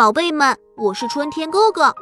[0.00, 1.94] 宝贝们，我是春天哥哥。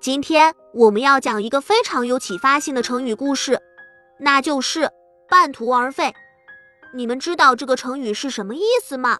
[0.00, 3.60] 今天我们要讲一个非常有启发性的成语故事，
[4.18, 4.90] 那就是
[5.28, 6.12] 半途而废。
[6.92, 9.18] 你们知道这个成语是什么意思吗？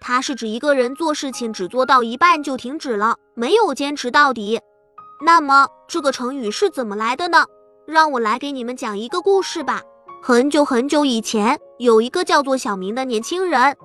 [0.00, 4.58] 它是指一个人做事情只做到一半就停止了，没有坚持到底。
[5.22, 7.44] 那么这个成语是怎么来的呢？
[7.86, 9.82] 让我来给你们讲一个故事吧。
[10.22, 13.76] 很久很久以前，有一个叫做小明的年轻人，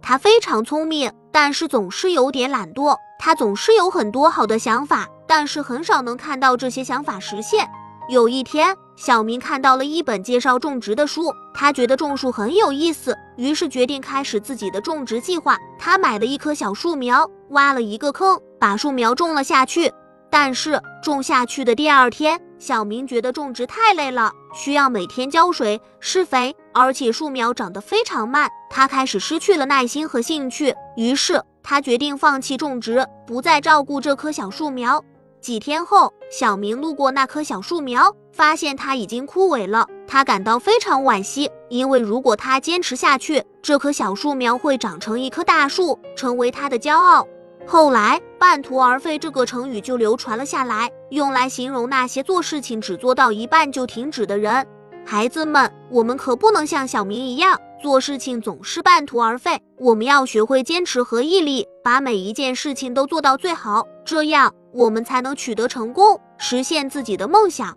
[0.00, 2.96] 他非常聪明，但是总是有点懒惰。
[3.18, 7.68] 他总是有很多好的想法，但是很少能看到这些想法实现。
[8.08, 15.58] 有一天，小明看到了一本介绍种植的书，他觉得种树很有意思，于是决定开始自己的种植计划。
[15.78, 19.92] 他买了一棵小树苗，挖了一个坑，把树苗种了下去。
[20.30, 30.74] 但是种下去的第二天，小明觉得种植太累了，需要每天浇水、施肥，而且树苗长得非常慢，他开始失去了耐心和兴趣。
[30.96, 35.02] 于是他决定放弃种植，不再照顾这棵小树苗。
[35.40, 47.28] 几天后，小明路过那棵小树苗，发现它已经枯萎了，他感到非常惋惜，因为如果他坚持下去，这棵小树苗会长成一棵大树，成为他的骄傲。
[47.68, 54.64] 后来，“半途而废”这个成语就流传了下来，用来形容那些做事情只做到一半就停止的人。
[55.04, 59.60] 孩子们，我们可不能像小明一样，做事情总是半途而废。
[59.78, 67.76] 我们要学会坚持和毅力，把每一件事情都做到最好，这样我们才能取得成功，实现自己的梦想。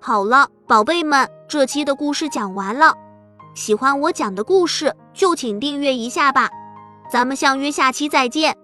[0.00, 2.94] 好了，宝贝们，这期的故事讲完了。
[3.54, 6.48] 喜欢我讲的故事，就请订阅一下吧。
[7.10, 8.56] 咱们相约下期再见。